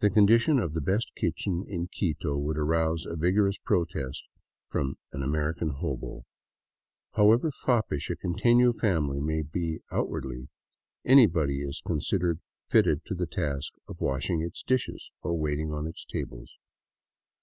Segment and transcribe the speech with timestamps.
[0.00, 4.24] The condition of the best kitchen in Quito would arouse a vigorous protest
[4.70, 6.24] from an American" hobo.'*
[7.16, 10.48] However foppish a quitefio family may be out wardly,
[11.04, 16.06] anybody is considered fitted to the task of washing its dishes or waiting on its
[16.06, 16.50] tables.